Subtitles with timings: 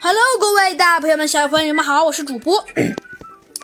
[0.00, 2.64] Hello，各位大朋友们、小朋友们，好，我是主播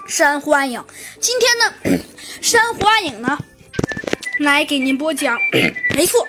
[0.07, 0.85] 珊瑚暗影。
[1.21, 2.05] 今天呢，
[2.41, 3.39] 珊瑚暗影呢
[4.41, 5.37] 来给您播讲，
[5.95, 6.27] 没错，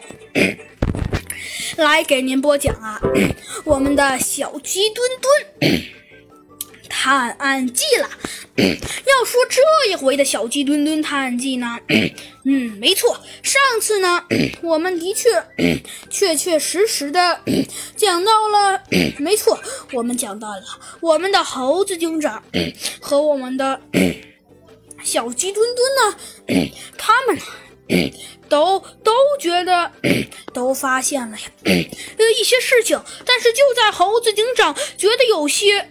[1.78, 3.02] 来给您播讲啊，
[3.64, 5.10] 我们的小鸡墩
[5.60, 5.82] 墩。
[7.02, 8.10] 探案记了。
[8.60, 11.80] 要说这一回的小鸡墩墩探案记呢，
[12.44, 14.26] 嗯，没错，上次呢，
[14.62, 15.30] 我们的确
[16.10, 17.40] 确确实实的
[17.96, 18.84] 讲到了，
[19.18, 19.58] 没错，
[19.94, 20.62] 我们讲到了
[21.00, 22.44] 我们的猴子警长
[23.00, 23.80] 和我们的
[25.02, 28.14] 小鸡墩墩呢，他们呢
[28.50, 29.90] 都都觉得
[30.54, 31.74] 都发现了呀，呃
[32.38, 35.90] 一些事情，但是就在猴子警长觉得有些。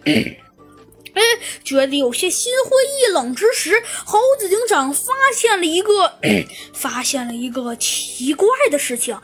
[1.19, 1.23] 哎，
[1.65, 6.19] 觉得有些心灰意冷之时，猴子警长发现了一个，
[6.73, 9.19] 发现了一个奇怪的事情。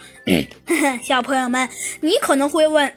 [1.04, 1.68] 小朋友们，
[2.00, 2.92] 你可能会问，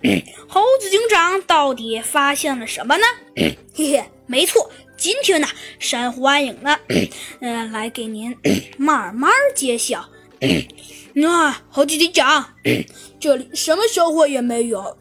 [0.48, 3.04] 猴子警长到底发现了什么呢？
[3.36, 6.80] 嘿嘿，没错，今天呢，珊瑚暗影呢，
[7.40, 8.36] 嗯，来给您
[8.78, 10.10] 慢慢揭晓。
[11.14, 12.54] 那猴子警长，
[13.20, 14.98] 这里什么收获也没有，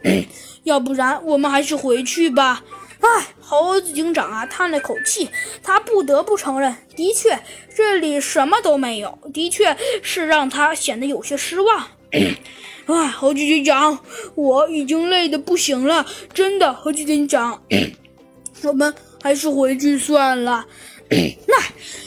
[0.64, 2.64] 要不然我们还是回去吧。
[3.00, 5.28] 唉，猴子警长啊，叹了口气，
[5.62, 7.38] 他不得不承认，的确
[7.74, 11.88] 这里什么都没有，的确是让他显得有些失望。
[12.86, 13.98] 唉，猴子警长，
[14.34, 17.62] 我已经累得不行了，真的，猴子警长，
[18.62, 20.66] 我们还是回去算了。
[21.46, 21.60] 那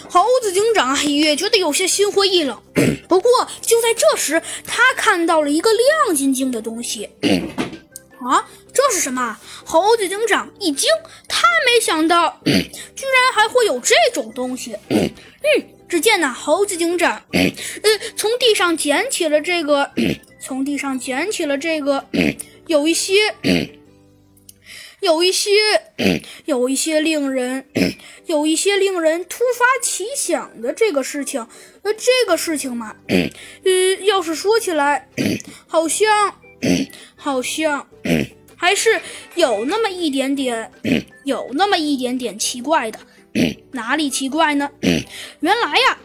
[0.09, 2.57] 猴子警长啊，也觉得有些心灰意冷。
[3.07, 3.31] 不过
[3.61, 7.09] 就在这时，他看到了一个亮晶晶的东西。
[8.21, 8.45] 啊，
[8.79, 9.37] 这是什么？
[9.65, 10.89] 猴子警长一惊，
[11.27, 14.73] 他没想到， 居然还会有这种东西。
[14.87, 15.11] 嗯，
[15.89, 19.91] 只见呢，猴子警长， 呃，从地上捡起了这个，
[20.41, 22.05] 从地上捡起了这个，
[22.67, 23.35] 有一些，
[25.01, 25.51] 有一些，
[26.45, 27.65] 有一些令人，
[28.27, 31.45] 有一些令人突发奇想的这个事情。
[31.81, 35.09] 呃，这个事情嘛，呃，要是说起来，
[35.67, 36.35] 好像。
[37.15, 37.87] 好像
[38.59, 38.99] 还是
[39.35, 40.69] 有那么一点点，
[41.23, 42.99] 有那么一点点奇怪的。
[43.71, 44.69] 哪里奇怪呢？
[45.39, 45.97] 原来呀，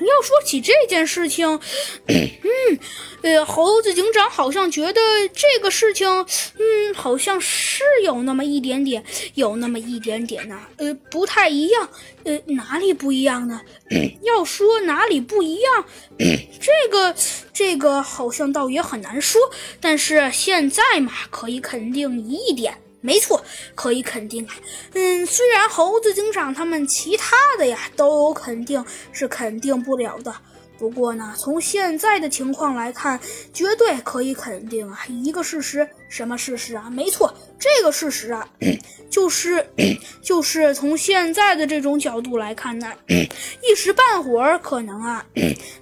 [0.00, 1.60] 要说起这件事情，
[2.06, 2.78] 嗯，
[3.22, 5.00] 呃，猴子警长好像觉得
[5.32, 9.04] 这个事情，嗯，好像是有那么一点点，
[9.34, 11.88] 有那么一点点呢，呃，不太一样。
[12.24, 13.60] 呃，哪里不一样呢？
[14.22, 15.84] 要说哪里不一样，
[16.18, 17.14] 这个
[17.52, 19.40] 这个好像倒也很难说。
[19.80, 23.44] 但是现在嘛，可以肯定一点，没错，
[23.74, 24.54] 可以肯定啊。
[24.94, 30.34] 嗯，虽然猴子警长他们其他的呀，都肯定是肯定不了的。
[30.78, 33.18] 不过呢，从现在的情况来看，
[33.52, 36.88] 绝对可以肯定啊，一个事实，什么事实啊？
[36.88, 38.48] 没错，这个事实啊，
[39.10, 39.66] 就是
[40.22, 45.26] 就是从现在的这种角度来看呢， 一时半会儿可能啊，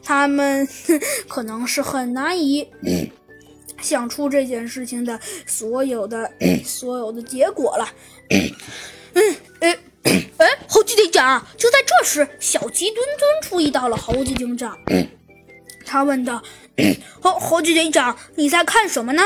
[0.02, 0.66] 他们
[1.28, 2.66] 可能是很难以
[3.86, 6.30] 想出这件事情的所有的
[6.64, 7.88] 所有的结果了。
[9.14, 9.78] 嗯，哎。
[10.38, 11.44] 哎，猴子警长！
[11.56, 14.78] 就在这时，小鸡墩墩注意到了猴子警长。
[15.84, 16.40] 他问道
[17.20, 19.22] ：“猴猴子警长，你在看什么呢？”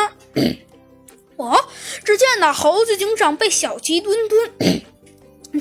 [1.37, 1.65] 哦，
[2.03, 4.83] 只见呢，猴子警长被小鸡墩墩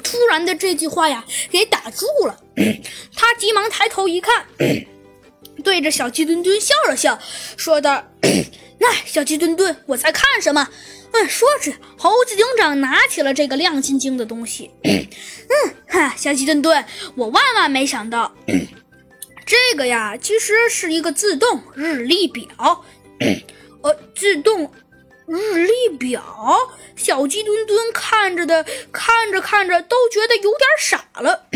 [0.04, 2.40] 突然的这句话呀给打住了。
[3.16, 4.46] 他急忙抬头一看，
[5.64, 7.20] 对着小鸡墩墩笑了笑，
[7.58, 8.06] 说道
[8.80, 10.68] ：“那小鸡墩墩，我在看什么？”
[11.12, 14.70] 嗯，说着，猴子警长拿起了这个亮晶晶的东西。
[14.84, 16.86] 嗯，哈，小鸡墩墩，
[17.16, 18.32] 我万万没想到，
[19.44, 22.86] 这个呀，其实是一个自动日历表。
[23.82, 24.72] 呃，自动
[25.28, 26.24] 日历表，
[26.96, 31.48] 小鸡墩墩看着的，看着看着都觉得有点傻了。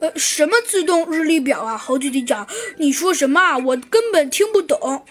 [0.00, 1.76] 呃，什么自动日历表啊？
[1.76, 2.48] 猴子警长，
[2.78, 3.58] 你说什么？
[3.58, 5.04] 我根本听不懂。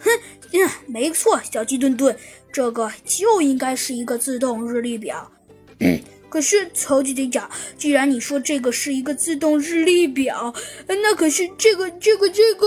[0.00, 0.10] 哼，
[0.52, 2.16] 嗯，没错，小鸡墩墩。
[2.50, 5.30] 这个就应该是一个自动日历表。
[5.80, 10.52] 嗯，可是超级警长，既然你说这个是一个自动日历表，
[10.86, 12.66] 那可是这个这个这个……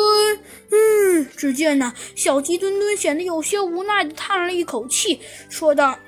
[0.69, 5.19] 嗯，只见呢，小鸡墩墩显得有些无奈的叹了一口气，
[5.49, 5.97] 说道。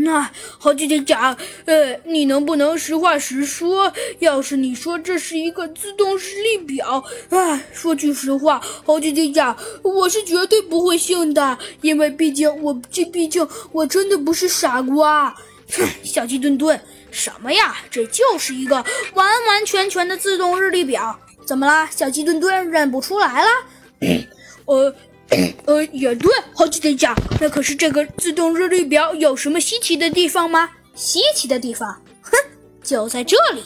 [0.00, 3.92] 那猴姐姐讲，呃，你能不能实话实说？
[4.20, 15.34] 要是你说这是一个自动日历表，哎，说句实话，猴姐姐讲，我是绝对不会信的，因为毕竟我这毕竟我真的不是傻瓜。
[15.72, 16.80] 哼， 小鸡墩墩，
[17.10, 17.76] 什么呀？
[17.90, 18.76] 这就是一个
[19.14, 21.88] 完完全全的自动日历表，怎么啦？
[21.90, 23.48] 小鸡墩墩认不出来了？
[24.66, 24.94] 呃。
[25.66, 30.70] 呃，也对，好奇天讲，那可是这个自动日历表有什么稀奇的地方吗？
[30.94, 32.32] 稀奇的地方，哼，
[32.82, 33.62] 就在这里。